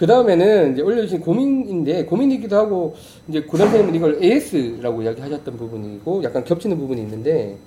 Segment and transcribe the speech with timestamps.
[0.00, 2.94] 그 다음에는 이제 올려주신 고민인데, 고민이기도 하고,
[3.28, 7.58] 이제 고등생님은 이걸 AS라고 이야기 하셨던 부분이고, 약간 겹치는 부분이 있는데,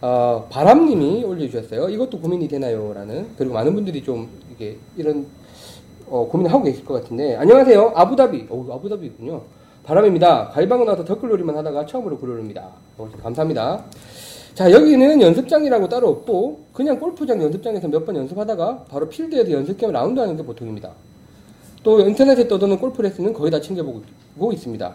[0.00, 1.90] 어, 바람님이 올려주셨어요.
[1.90, 2.94] 이것도 고민이 되나요?
[2.94, 3.26] 라는.
[3.36, 5.26] 그리고 많은 분들이 좀, 이게, 이런,
[6.08, 7.92] 어, 고민을 하고 계실 것 같은데, 안녕하세요.
[7.94, 8.46] 아부다비.
[8.48, 9.42] 어, 아부다비군요.
[9.84, 10.48] 바람입니다.
[10.54, 12.70] 가위방을 나서 덧글놀이만 하다가 처음으로 글을 올립니다.
[12.96, 13.84] 어, 감사합니다.
[14.54, 19.92] 자, 여기는 연습장이라고 따로 없고, 그냥 골프장 연습장에서 몇 번 연습하다가 바로 필드에서 연습 겸
[19.92, 20.92] 라운드 하는 게 보통입니다.
[21.84, 24.94] 또 인터넷에 떠도는 골프 레슨은 거의 다 챙겨보고 있습니다.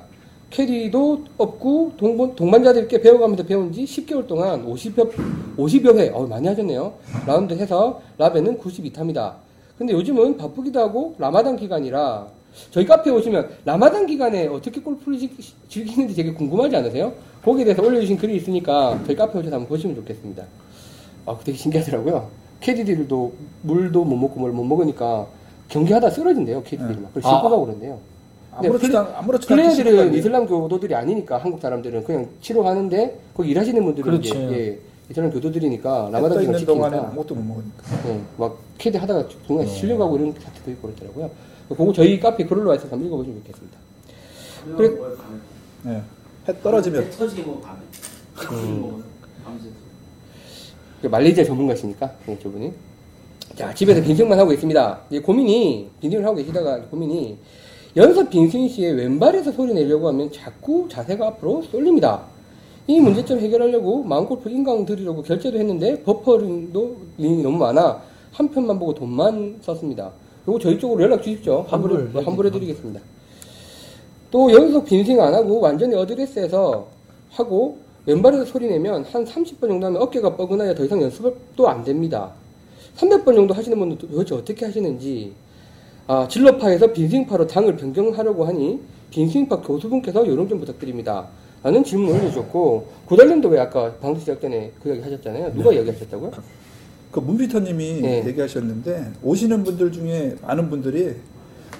[0.49, 5.11] 캐디도 없고 동반, 동반 자들께 배워가면서 배운 지 10개월 동안 50여,
[5.55, 6.91] 50여 회, 어, 많이 하셨네요.
[7.27, 9.33] 라운드 해서 라벤은 92타입니다.
[9.77, 12.27] 근데 요즘은 바쁘기도 하고 라마단 기간이라
[12.71, 15.29] 저희 카페에 오시면 라마단 기간에 어떻게 골프를 즐-
[15.69, 17.13] 즐기는지 되게 궁금하지 않으세요?
[17.45, 20.43] 거기에 대해서 올려주신 글이 있으니까 저희 카페에 오셔서 한번 보시면 좋겠습니다.
[21.27, 22.27] 아, 되게 신기하더라고요.
[22.59, 25.27] 캐디들도 물도 못 먹고 뭘 못 먹으니까
[25.69, 27.13] 경기하다 쓰러진대요, 캐디들이 막.
[27.13, 27.37] 그걸 아.
[27.37, 27.99] 씻고 가고 그런대요.
[28.51, 30.13] 아무렇지도 않- 아무렇지도 않게 플레이어들은.
[30.15, 34.29] 이슬람 교도들이 아니니까 한국 사람들은 그냥 치료하는데 거기 일하시는 분들은 그렇지.
[34.29, 37.83] 이제 예, 이슬람 교도들이니까 떠 라마단 기간 있는 동안에 지키니까 아무것도 못 먹으니까.
[38.09, 39.71] 예, 막 캐디 하다가 중간에 어.
[39.73, 41.29] 실려가고 이런 사태도 있고 그렇더라고요.
[41.69, 43.77] 그거 저희 카페 글로 와서 한번 읽어보시면 좋겠습니다.
[44.75, 45.15] 그래- 그래.
[45.83, 46.01] 네.
[46.49, 47.79] 해 떨어지면 터지고 밤에.
[48.51, 49.03] 음.
[49.45, 49.67] 밤새.
[51.01, 52.73] 그 말레이시아 전문가시니까 네, 저분이
[53.55, 55.01] 자 집에서 빈승만 하고 있습니다.
[55.09, 57.37] 이제 고민이 빈승을 하고 계시다가 고민이
[57.97, 62.21] 연습 빈승 시에 왼발에서 소리 내려고 하면 자꾸 자세가 앞으로 쏠립니다.
[62.87, 68.93] 이 문제점 해결하려고 마음골프 인강 들이려고 결제도 했는데 버퍼링도 링이 너무 많아 한 편만 보고
[68.93, 70.11] 돈만 썼습니다.
[70.45, 71.65] 그리고 저희 쪽으로 연락 주십시오.
[71.67, 73.01] 환불 환불해 드리겠습니다.
[74.31, 76.87] 또 연속 빈스윙 안 하고 완전히 어드레스해서
[77.31, 82.31] 하고 왼발에서 소리 내면 한 30번 정도 하면 어깨가 뻐근하여 더 이상 연습도 안 됩니다.
[82.99, 85.33] 300번 정도 하시는 분들 도대체 어떻게 하시는지
[86.07, 88.79] 아, 진로파에서 빈스윙파로 당을 변경하려고 하니
[89.11, 91.27] 빈스윙파 교수분께서 요령 좀 부탁드립니다.
[91.61, 95.53] 라는 질문을 올려주셨고 고달님도 왜 아까 방송 시작 전에 그 이야기 하셨잖아요.
[95.53, 96.31] 누가 이야기 하셨다고요?
[97.11, 98.23] 그 문피터님이 네.
[98.27, 101.15] 얘기하셨는데 오시는 분들 중에 많은 분들이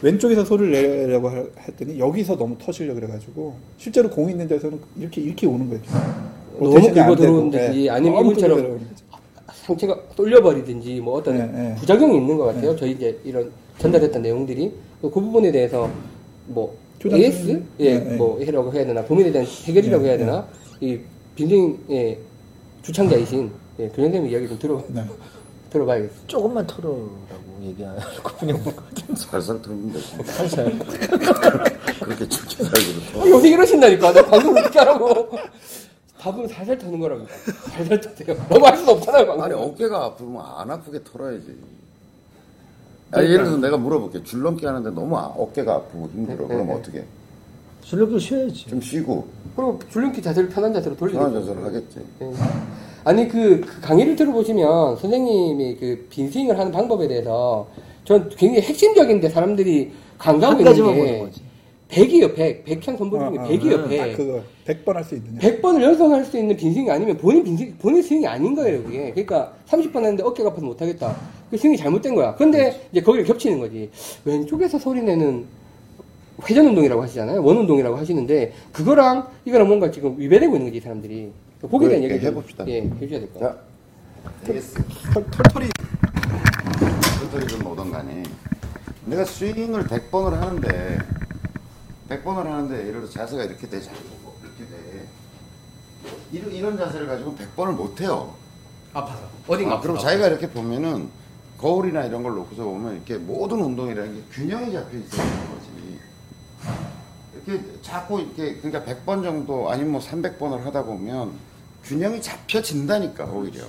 [0.02, 0.72] 왼쪽에서 소리를
[1.08, 5.82] 내려고 하- 했더니 여기서 너무 터지려 그래가지고 실제로 공 있는 데서는 이렇게 이렇게 오는 거예요.
[6.60, 7.90] 너무 긁어 네.
[7.90, 8.80] 아니면 너무 이분처럼
[9.70, 11.76] 상체가 쏠려버리든지 뭐 어떤 네, 네.
[11.80, 12.76] 부작용이 있는 것 같아요.
[12.76, 14.72] 저희 이제 이런 전달했던 내용들이
[15.02, 15.90] 그 부분에 대해서
[16.48, 16.76] 뭐
[17.06, 18.16] AS 좀- 예, 네, 네.
[18.18, 20.48] 뭐 해라고 해야 되나 고민에 대한 해결이라고 네, 해야 되나
[20.82, 21.00] 이
[21.36, 22.18] 빈딩의
[22.82, 25.04] 주창자이신 예, 교장님 이야기 좀 들어 네.
[25.70, 26.18] 들어봐야겠어요.
[26.26, 27.10] 조금만 털어라고
[27.64, 28.00] 얘기하고
[28.40, 28.60] 그냥
[29.16, 30.08] 살살 털면 되지.
[30.26, 30.80] 살살.
[32.02, 34.12] 그렇게 죽게 살고 아, 요새 이러신다니까.
[34.14, 35.30] 나 방송 그렇게 하라고.
[36.20, 37.26] 답은 살살 터는 거라고.
[37.72, 38.36] 살살 터세요.
[38.50, 39.44] 너무 할 수는 없잖아요, 방송.
[39.44, 41.56] 아니 어깨가 아프면 안 아프게 털어야지.
[43.12, 44.24] 아니, 예를 들어서 내가 물어볼게.
[44.24, 46.46] 줄넘기 하는데 너무 아- 어깨가 아프고 힘들어.
[46.48, 46.80] 그럼 네, 네.
[46.80, 47.06] 어떻게?
[47.82, 48.68] 줄넘기 쉬어야지.
[48.68, 51.18] 좀 쉬고 그리고 줄넘기 자세를 편한 자세로 돌리고.
[51.18, 52.00] 편한 자세를 하겠지.
[52.22, 52.32] 예.
[53.06, 57.66] 아니 그, 그 강의를 들어보시면 선생님이 그 빈스윙을 하는 방법에 대해서
[58.04, 61.42] 전 굉장히 핵심적인데 사람들이 강조하고 한 가지만 있는 보는 게 거지.
[61.90, 65.40] 100이에요 100 100향 선볼 중에 어, 어, 100이에요 딱100 그거 100번 할 수 있느냐.
[65.40, 69.10] 100번을 연속할 수 있는 빈스윙이 아니면 본인 빈스윙 본인 스윙이 아닌 거예요 그게.
[69.12, 71.16] 그러니까 30번 했는데 어깨가 아파서 못하겠다.
[71.50, 72.36] 그 스윙이 잘못된 거야.
[72.36, 73.90] 근데 이제 거기를 겹치는 거지.
[74.24, 75.46] 왼쪽에서 소리 내는
[76.48, 77.44] 회전 운동이라고 하시잖아요.
[77.44, 81.32] 원 운동이라고 하시는데 그거랑 이거랑 뭔가 지금 위배되고 있는 거지 이 사람들이.
[81.70, 82.68] 거기에 대한 그래, 얘기 좀, 해봅시다.
[82.70, 83.58] 예 해주셔야 될 것 같아요.
[84.46, 84.74] 자, AS.
[85.14, 85.66] 털, 털털이.
[87.32, 88.24] 털털이든 뭐든 간에.
[89.06, 90.98] 내가 스윙을 100번을 하는데
[92.10, 93.98] 100번을 하는데 예를 들어 자세가 이렇게 되잖아.
[94.44, 95.08] 이렇게 돼.
[96.32, 98.36] 이런, 이런 자세를 가지고 100번을 못 해요.
[98.94, 101.10] 아파서 어딘가 아, 그럼 자기가 이렇게 보면은
[101.58, 105.70] 거울이나 이런 걸 놓고서 보면 이렇게 모든 운동이라는 게 균형이 잡혀 있어야 되는 거지.
[107.48, 111.34] 이렇게 자꾸 이렇게 그러니까 100번 정도 아니면 뭐 300번을 하다 보면
[111.84, 113.66] 균형이 잡혀진다니까 오히려.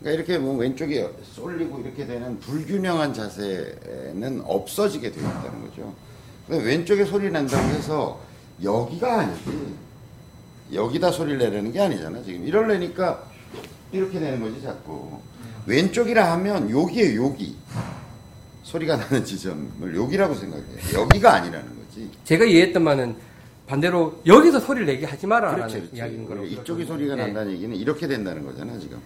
[0.00, 5.94] 그러니까 이렇게 뭐 왼쪽이 쏠리고 이렇게 되는 불균형한 자세는 없어지게 되어 있다는 거죠.
[6.48, 8.20] 왼쪽에 소리 난다고 해서
[8.62, 9.74] 여기가 아니지.
[10.72, 12.22] 여기다 소리를 내려는 게 아니잖아.
[12.22, 13.22] 지금 이러려니까
[13.92, 15.20] 이렇게 되는 거지 자꾸.
[15.66, 17.56] 왼쪽이라 하면 여기에 여기.
[18.62, 20.64] 소리가 나는 지점을 여기라고 생각해.
[20.94, 22.10] 여기가 아니라는 거지.
[22.24, 23.16] 제가 이해했던 바는
[23.66, 25.96] 반대로 여기서 소리를 내게 하지 마라라는 그렇지, 그렇지.
[25.96, 27.26] 이야기인 거라고 이쪽이 소리가 네.
[27.26, 28.98] 난다는 얘기는 이렇게 된다는 거잖아 지금.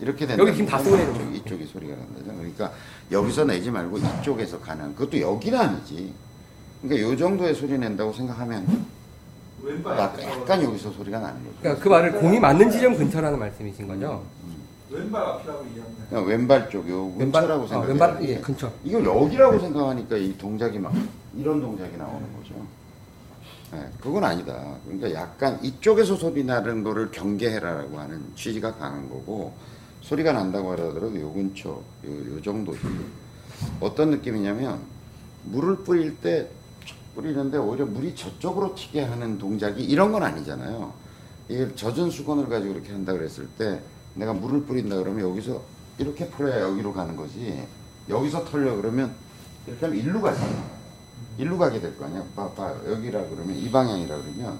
[0.00, 0.42] 이렇게 된다.
[0.42, 2.36] 여기 지금 다 쓰고 있는 이쪽, 이쪽이 소리가 난다죠.
[2.36, 2.72] 그러니까
[3.10, 4.94] 여기서 내지 말고 이쪽에서 가는.
[4.94, 6.12] 그것도 여기는 아니지.
[6.82, 8.86] 그러니까 요 정도의 소리 낸다고 생각하면
[9.62, 11.56] 왼발 약간, 약간 여기서 소리가 나는 거죠.
[11.60, 14.24] 그러니까 그 말을 공이 맞는 지점 근처라는 말씀이신 거죠.
[14.44, 14.54] 음.
[14.90, 16.04] 왼발 앞이라고 이해합니다.
[16.10, 17.88] 그냥 왼발 쪽요 근처라고 아, 생각해요.
[17.88, 18.70] 왼발 예 근처.
[18.84, 20.92] 이걸 여기라고 생각하니까 이 동작이 막
[21.34, 22.54] 이런 동작이 나오는 거죠.
[23.72, 24.76] 네, 그건 아니다.
[24.84, 29.54] 그러니까 약간 이쪽에서 소리 나는 거를 경계해라라고 하는 취지가 강한 거고
[30.02, 32.78] 소리가 난다고 하더라도 요 근처, 요, 요 정도지.
[33.80, 34.78] 어떤 느낌이냐면
[35.44, 36.48] 물을 뿌릴 때
[37.14, 40.92] 뿌리는데 오히려 물이 저쪽으로 튀게 하는 동작이 이런 건 아니잖아요.
[41.48, 43.80] 이게 젖은 수건을 가지고 이렇게 한다 그랬을 때
[44.14, 45.62] 내가 물을 뿌린다 그러면 여기서
[45.98, 47.66] 이렇게 풀어야 여기로 가는 거지.
[48.08, 49.14] 여기서 털려 그러면
[49.80, 50.74] 하면 일로 가잖아.
[51.38, 52.22] 일로 가게 될 거 아니야.
[52.34, 52.74] 봐, 봐.
[52.86, 54.58] 여기라 그러면 이 방향이라 그러면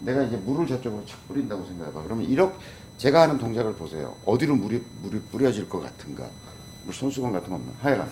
[0.00, 2.02] 내가 이제 물을 저쪽으로 착 뿌린다고 생각해봐.
[2.02, 2.56] 그러면 이렇게
[2.98, 4.14] 제가 하는 동작을 보세요.
[4.24, 6.28] 어디로 물이 물이 뿌려질 것 같은가?
[6.84, 7.72] 물 손수건 같은 거 없나?
[7.80, 8.10] 하여간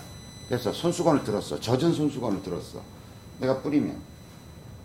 [0.49, 0.71] 됐어.
[0.71, 1.59] 손수건을 들었어.
[1.59, 2.81] 젖은 손수건을 들었어.
[3.41, 3.97] 내가 뿌리면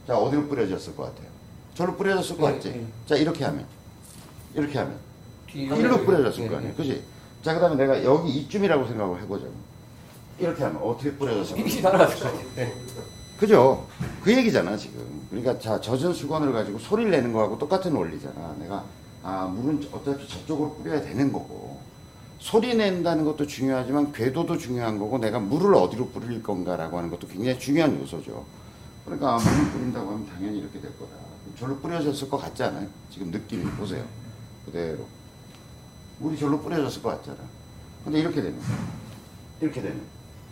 [0.06, 1.28] 자 어디로 뿌려졌을 것 같아요?
[1.74, 2.70] 저로 뿌려졌을 것 네, 같지?
[2.70, 2.86] 네.
[3.06, 3.66] 자 이렇게 하면
[4.54, 4.98] 이렇게 하면
[5.46, 6.76] 뒤 일로 뿌려졌을 네, 거 아니에요, 네.
[6.76, 7.04] 그지?
[7.42, 9.52] 자 그다음에 내가 여기 이쯤이라고 생각을 해보자고.
[10.38, 12.32] 이렇게 하면 어떻게 뿌려졌을 것 같아요?
[12.56, 12.74] 네.
[13.38, 13.86] 그죠?
[14.24, 15.26] 그 얘기잖아 지금.
[15.28, 18.56] 그러니까 자 젖은 수건을 가지고 소리를 내는 거하고 똑같은 원리잖아.
[18.58, 18.84] 내가
[19.22, 21.78] 아 물은 어차피 저쪽으로 뿌려야 되는 거고
[22.38, 27.58] 소리 낸다는 것도 중요하지만 궤도도 중요한 거고 내가 물을 어디로 뿌릴 건가라고 하는 것도 굉장히
[27.58, 28.44] 중요한 요소죠.
[29.04, 31.12] 그러니까 아, 물을 뿌린다고 하면 당연히 이렇게 될 거다.
[31.58, 32.86] 절로 뿌려졌을 것 같지 않아요?
[33.10, 34.04] 지금 느낌이 보세요.
[34.64, 35.06] 그대로
[36.18, 37.38] 물이 절로 뿌려졌을 것 같잖아.
[38.04, 38.60] 근데 이렇게 되면
[39.60, 40.00] 이렇게 되면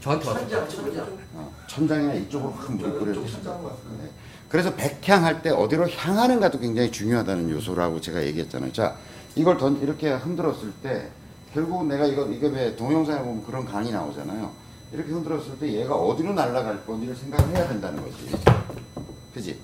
[0.01, 0.41] 저한테 왔어.
[0.41, 1.19] 천장 천장.
[1.35, 3.59] 어, 천장이나 이쪽으로 확 물이 뿌려졌습니다.
[4.01, 4.11] 네.
[4.49, 8.73] 그래서 백향할 때 어디로 향하는가도 굉장히 중요하다는 요소라고 제가 얘기했잖아요.
[8.73, 8.97] 자,
[9.35, 11.11] 이걸 던 이렇게 흔들었을 때
[11.55, 14.51] 결국 내가 이거 이게 왜 동영상에 보면 그런 강의 나오잖아요.
[14.93, 18.37] 이렇게 흔들었을 때 얘가 어디로 날아갈 건지를 생각을 해야 된다는 거지.
[19.33, 19.57] 그지?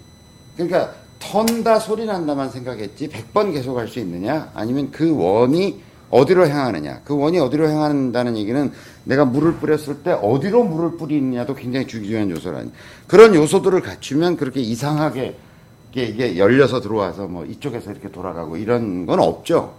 [0.57, 7.03] 그러니까 턴다 소리 난다만 생각했지 100번 계속 할 수 있느냐 아니면 그 원이 어디로 향하느냐
[7.05, 8.73] 그 원이 어디로 향한다는 얘기는
[9.05, 12.73] 내가 물을 뿌렸을 때 어디로 물을 뿌리느냐도 굉장히 중요한 요소라니
[13.07, 15.37] 그런 요소들을 갖추면 그렇게 이상하게
[15.93, 19.75] 이게 열려서 들어와서 뭐 이쪽에서 이렇게 돌아가고 이런 건 없죠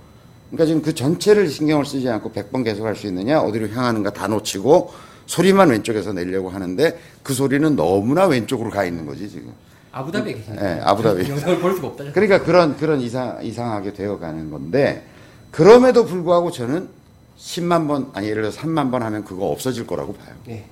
[0.51, 4.27] 그러니까 지금 그 전체를 신경을 쓰지 않고 100번 계속 할 수 있느냐 어디로 향하는가 다
[4.27, 4.92] 놓치고
[5.25, 9.53] 소리만 왼쪽에서 내려고 하는데 그 소리는 너무나 왼쪽으로 가 있는 거지 지금
[9.94, 10.65] 아부다비에 계시니까.
[10.77, 11.27] 예, 아부다비.
[11.31, 12.03] 영상을 볼 수가 없다.
[12.13, 15.06] 그러니까 그런 그런 이상 이상하게 되어가는 건데
[15.51, 16.89] 그럼에도 불구하고 저는
[17.38, 20.36] 10만 번 아니 예를 들어 3만 번 하면 그거 없어질 거라고 봐요.
[20.45, 20.65] 네.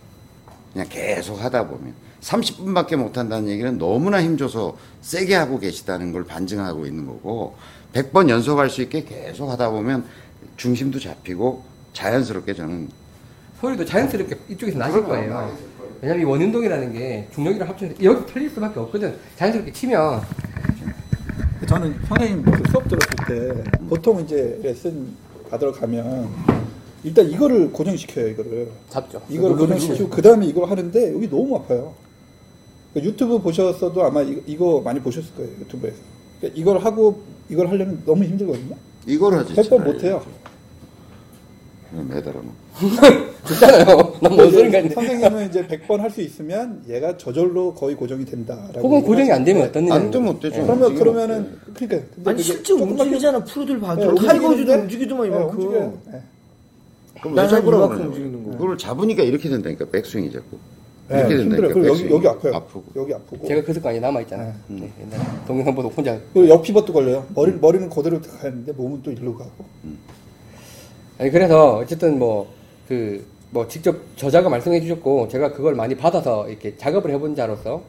[0.74, 6.86] 그냥 계속 하다 보면 30분밖에 못 한다는 얘기는 너무나 힘줘서 세게 하고 계시다는 걸 반증하고
[6.86, 7.56] 있는 거고
[7.94, 10.06] 100번 연속할 수 있게 계속 하다 보면
[10.57, 11.63] 중심도 잡히고
[11.94, 12.89] 자연스럽게 저는
[13.60, 15.56] 소리도 자연스럽게 이쪽에서 나실 거예요.
[16.01, 19.18] 왜냐면 이 원운동이라는 게 중력이랑 합쳐서 여기 털릴 수밖에 없거든.
[19.38, 20.22] 자연스럽게 치면
[21.68, 25.13] 저는 선생님 그 수업 들었을 때 보통 이제 레슨
[25.50, 26.30] 받으러 가면
[27.04, 29.22] 일단 이거를 고정시켜요 이거를 잡죠.
[29.30, 31.94] 이걸 고정시키고 그 다음에 이걸 하는데 여기 너무 아파요.
[32.94, 35.98] 그러니까 유튜브 보셨어도 아마 이거, 이거 많이 보셨을 거예요 유튜브에서.
[36.40, 38.75] 그러니까 이걸 하고 이걸 하려면 너무 힘들거든요.
[39.07, 39.54] 이걸 하지.
[39.54, 39.92] 100번 차라리.
[39.92, 40.22] 못 해요.
[41.92, 42.54] 매달아 놓고.
[43.46, 44.13] 듣잖아요.
[44.22, 44.94] 난뭔 소린가 했는데.
[44.94, 48.81] 선생님은 이제 100번 할 수 있으면 얘가 저절로 거의 고정이 된다라고.
[48.81, 50.62] 혹은 고정이 안 되면 어떤 안 일이 되면 어때죠?
[50.63, 54.81] 그러면 지금 그러면은 그러니까 근데 아니 실제 움직이잖아 프로들 봐도 네, 타이거즈도 움직이는데?
[54.84, 55.98] 움직이더만 네, 이만큼 움직여요.
[56.12, 56.22] 네.
[57.21, 58.16] 그럼 난왜 잡으라고 이만큼 그러냐고.
[58.16, 58.58] 움직이는 거.
[58.58, 60.58] 그걸 잡으니까 이렇게 된다니까 백스윙이 자꾸.
[61.10, 61.50] 네, 이렇게 힘들어요.
[61.50, 62.15] 된다니까 그리고 여기 백스윙이.
[62.15, 62.55] 여기 아파요.
[62.55, 62.84] 아프고.
[62.96, 63.48] 여기 아프고.
[63.48, 64.53] 제가 그 습관이 남아있잖아요.
[64.67, 66.17] 네, 옛날에 동영상 보고 혼자.
[66.34, 67.25] 그리고 옆 피벗도 걸려요.
[67.36, 69.65] 머리 머리는 그대로 가는데 몸은 또 일로 가고.
[71.17, 72.50] 아니, 그래서 어쨌든 뭐,
[72.88, 77.82] 그, 뭐 직접 저자가 말씀해 주셨고, 제가 그걸 많이 받아서 이렇게 작업을 해본 자로서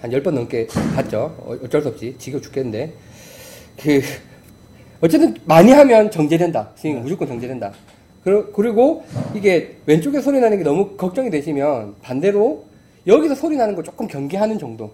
[0.00, 1.34] 한 10번 넘게 봤죠.
[1.38, 2.14] 어- 어쩔 수 없이.
[2.18, 2.92] 지겨 죽겠는데.
[3.80, 4.02] 그,
[5.00, 6.70] 어쨌든 많이 하면 정제된다.
[6.76, 7.72] 스윙 무조건 정제된다.
[8.24, 9.04] 그리고
[9.34, 12.64] 이게 왼쪽에 소리 나는 게 너무 걱정이 되시면 반대로
[13.06, 14.90] 여기서 소리 나는 걸 조금 경계하는 정도.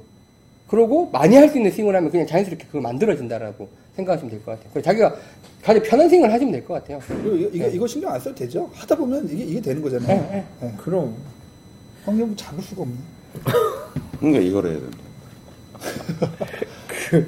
[0.67, 4.71] 그러고 많이 할 수 있는 스윙을 하면 그냥 자연스럽게 그걸 만들어진다라고 생각하시면 될 것 같아요.
[4.73, 5.15] 그래서 자기가
[5.63, 7.01] 가장 편한 스윙을 하시면 될 것 같아요.
[7.07, 8.69] 그리고 이거, 이거, 이거 신경 안 써도 되죠.
[8.75, 10.29] 하다 보면 이게 이게 되는 거잖아요.
[10.31, 10.75] 네, 네.
[10.77, 11.15] 그럼
[12.05, 12.95] 형님 잡을 수가 없네.
[14.19, 14.99] 그러니까 이걸 해야 된다.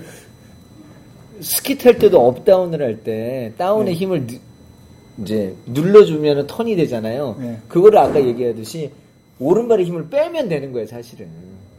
[1.41, 3.99] 스키 탈 때도 up-down을 할 때 다운의 네.
[3.99, 4.39] 힘을 누-
[5.19, 7.37] 이제 눌러주면 턴이 되잖아요.
[7.39, 7.59] 네.
[7.69, 8.91] 그거를 아까 얘기하듯이
[9.39, 11.27] 오른발의 힘을 빼면 되는 거예요, 사실은.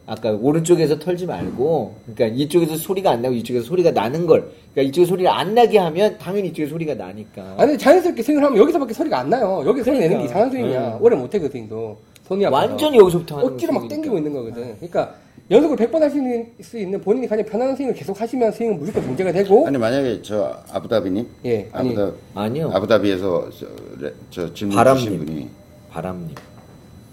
[0.05, 5.05] 아까 오른쪽에서 털지 말고, 그러니까 이쪽에서 소리가 안 나고 이쪽에서 소리가 나는 걸, 그러니까 이쪽에
[5.05, 7.55] 소리가 안 나게 하면 당연히 이쪽에 소리가 나니까.
[7.57, 9.63] 아니 자연스럽게 스윙을 하면 여기서밖에 소리가 안 나요.
[9.65, 10.29] 여기 소리 내는 게 그러니까.
[10.29, 10.79] 이상한 스윙이야.
[10.89, 10.97] 네.
[10.99, 11.97] 오래 못해 그 스윙도.
[12.27, 12.67] 손이 아파서.
[12.67, 13.87] 완전히 여기서부터 하는 억지로 막.
[13.87, 14.75] 당기고 있는 거거든.
[14.75, 15.15] 그러니까
[15.51, 19.67] 연속으로 100번 하실 수 있는 본인이 가장 편안한 스윙을 계속 하시면 스윙은 무조건 문제가 되고
[19.67, 22.71] 아니 만약에 저 아부다비님, 예, 아니, 아부다 아니요.
[22.73, 23.67] 아부다비에서 저,
[23.99, 25.03] 레- 저 질문 바람님.
[25.03, 25.49] 주신 분이
[25.91, 26.35] 바람님.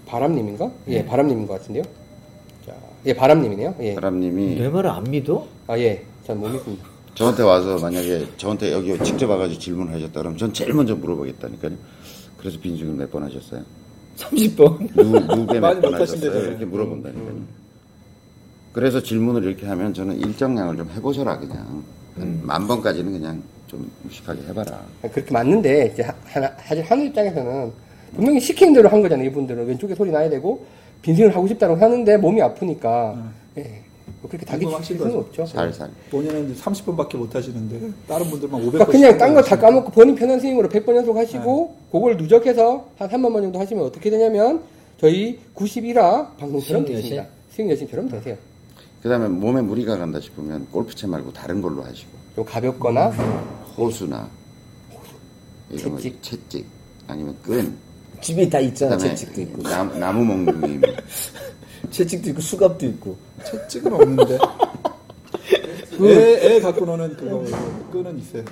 [0.05, 0.71] 바람님인가?
[0.87, 1.83] 예, 바람님인 것 같은데요.
[2.65, 2.73] 자,
[3.05, 3.75] 예, 바람님이네요.
[3.81, 5.45] 예, 바람님이 내 말을 안 믿어?
[5.67, 6.85] 아 예, 전못 믿습니다.
[7.13, 11.73] 저한테 와서 만약에 저한테 여기 직접 와가지고 질문을 하셨다 그러면 전 제일 먼저 물어보겠다니까요.
[12.37, 13.63] 그래서 빈중을 몇번 하셨어요?
[14.17, 14.89] 30번.
[14.95, 15.03] 누,
[15.35, 16.37] 누구에 많이 몇번못 하신대잖아요.
[16.37, 16.49] 하셨어요?
[16.51, 17.60] 이렇게 물어본다니까요.
[18.73, 21.83] 그래서 질문을 이렇게 하면 저는 일정량을 좀 해보셔라 그냥
[22.17, 24.81] 한만 번까지는 그냥 좀 무식하게 해봐라.
[25.03, 27.71] 아, 그렇게 맞는데 이제 하- 하나, 사실 한우 입장에서는
[28.15, 29.27] 분명히 시키는 대로 한 거잖아요.
[29.27, 30.65] 이분들은 왼쪽에 소리 나야 되고
[31.01, 33.81] 빈승을 하고 싶다고 하는데 몸이 아프니까 예,
[34.21, 35.15] 뭐 그렇게 궁금하신 칠 수는.
[35.17, 35.45] 없죠.
[35.45, 35.89] 살살.
[36.11, 38.71] 본인은 이제 30번밖에 못 하시는데 다른 분들만 500번.
[38.71, 43.09] 그러니까 그냥 딴 거 다 까먹고 본인 편한 스윙으로 100번 연속 하시고 그걸 누적해서 한
[43.09, 44.61] 3만 번 정도 하시면 어떻게 되냐면
[44.99, 47.25] 저희 91화 방송처럼 되십니다.
[47.51, 48.35] 스윙 여신처럼 되세요.
[49.01, 53.07] 그다음에 몸에 무리가 간다 싶으면 골프채 말고 다른 걸로 하시고 좀 가볍거나
[53.77, 54.29] 호수나
[55.69, 56.21] 이런 거 채찍.
[56.21, 56.65] 채찍
[57.07, 57.77] 아니면 끈
[58.21, 58.95] 집에 다 있잖아.
[58.95, 59.63] 그다음에 채찍도 있고.
[59.63, 60.89] 나무, 나무 몽둥이 뭐.
[61.89, 63.17] 채찍도 있고 수갑도 있고.
[63.43, 64.37] 채찍은 없는데.
[66.03, 67.43] 애, 애 갖고 노는 그거
[67.91, 68.43] 끈은 있어요.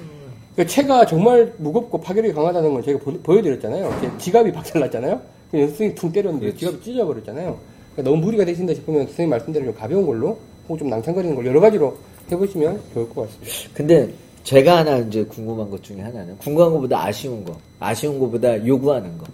[0.55, 5.21] 그 채가 정말 무겁고 파괴력이 강하다는 건 제가 보, 여드렸잖아요 지갑이 박살났잖아요.
[5.51, 7.57] 그 연습생이 퉁 때렸는데 지갑이 찢어버렸잖아요.
[7.99, 10.37] 그러니까 너무 무리가 되신다 싶으면 선생님 말씀대로 좀 가벼운 걸로
[10.67, 11.97] 혹은 좀 낭창거리는 걸 여러 가지로
[12.31, 13.53] 해보시면 좋을 것 같습니다.
[13.73, 14.09] 근데
[14.43, 19.25] 제가 하나 이제 궁금한 것 중에 하나는 궁금한 것보다 아쉬운 거, 아쉬운 것보다 요구하는 거.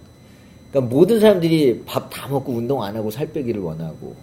[0.70, 4.14] 그러니까 모든 사람들이 밥 다 먹고 운동 안 하고 살 빼기를 원하고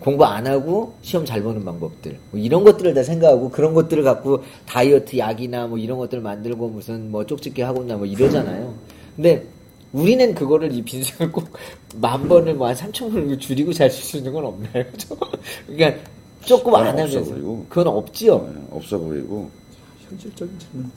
[0.00, 4.42] 공부 안 하고 시험 잘 보는 방법들 뭐 이런 것들을 다 생각하고 그런 것들을 갖고
[4.66, 8.74] 다이어트 약이나 뭐 이런 것들을 만들고 무슨 뭐 쪽집게 하고나 뭐 이러잖아요.
[9.14, 9.46] 근데
[9.92, 11.48] 우리는 그거를 이 빈승을 꼭
[11.96, 14.82] 만 번을 뭐한 삼천 번을 줄이고 잘 수 있는 건 없나요?
[15.68, 16.00] 그러니까
[16.42, 17.66] 조금 안 하면서 보이고.
[17.68, 18.38] 그건 없지요.
[18.54, 19.50] 네, 없어 보이고
[20.08, 20.94] 현실적인 질문이다.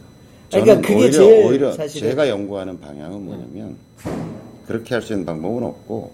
[0.51, 3.75] 그러니까 그게 오히려, 제일 오히려 사실은- 제가 연구하는 방향은 뭐냐면
[4.65, 6.13] 그렇게 할 수 있는 방법은 없고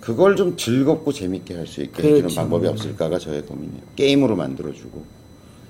[0.00, 2.36] 그걸 좀 즐겁고 재밌게 할 수 있게 해주는 그렇죠.
[2.36, 3.82] 방법이 없을까가 저의 고민이에요.
[3.96, 5.02] 게임으로 만들어주고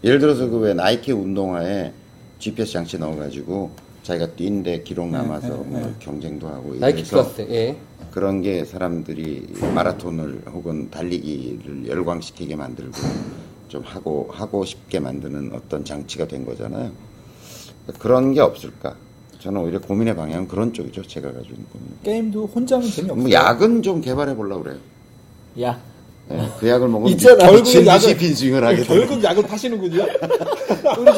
[0.04, 1.92] 예를 들어서 그 왜 나이키 운동화에
[2.38, 3.70] GPS 장치 넣어가지고
[4.04, 7.76] 자기가 뛴데 기록 남아서 뭐 경쟁도 하고 나이키 이래서 예.
[8.10, 12.92] 그런 게 사람들이 마라톤을 혹은 달리기를 열광시키게 만들고
[13.68, 16.92] 좀 하고 하고 싶게 만드는 어떤 장치가 된 거잖아요.
[17.98, 18.94] 그런 게 없을까?
[19.40, 21.02] 저는 오히려 고민의 방향은 그런 쪽이죠.
[21.02, 21.88] 제가 가지고 있는 고민.
[22.02, 23.22] 게임도 혼자는 재미없어요.
[23.22, 24.78] 뭐 약은 좀 개발해 보려고 그래요.
[25.62, 25.80] 야,
[26.30, 27.50] 예, 그 약을 먹으면 있잖아.
[27.50, 28.86] 듯이 약을- 빈스윙을 하게 돼요.
[28.86, 30.02] 결국 약을 파시는군요.
[30.98, 31.12] 우리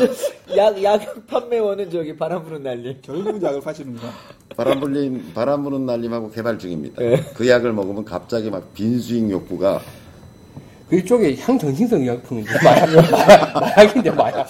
[0.48, 3.00] 저 약, 약 판매원은 저기 바람 부는 난리.
[3.02, 4.12] 결국은 약을 파시는구나.
[4.56, 7.02] 바람 불림 바람 부는 날림하고 개발 중입니다.
[7.04, 7.16] 예.
[7.34, 9.80] 그 약을 먹으면 갑자기 막 빈스윙 욕구가
[10.90, 14.46] 그쪽에 향정신성 의약품인데 마약, 마약, 마약인데 마약.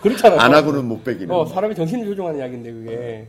[0.00, 0.40] 그렇잖아요.
[0.40, 1.32] 안 하고는 못 빼기는.
[1.34, 3.26] 어, 사람의 정신을 조종하는 약인데 그게.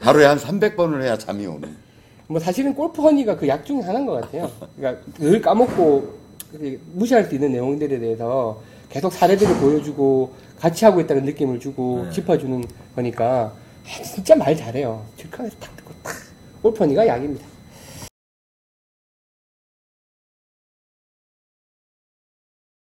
[0.00, 1.76] 하루에 한 300번을 해야 잠이 오는.
[2.30, 4.48] 뭐 사실은 골프 허니가 그 약 중에 하나인 것 같아요.
[4.76, 6.14] 그러니까 늘 까먹고
[6.94, 13.52] 무시할 수 있는 내용들에 대해서 계속 사례들을 보여주고 같이 하고 있다는 느낌을 주고 짚어주는 거니까
[13.84, 15.04] 아, 진짜 말 잘해요.
[15.16, 16.14] 질칸에서 탁 듣고 탁
[16.62, 17.44] 골프 허니가 약입니다.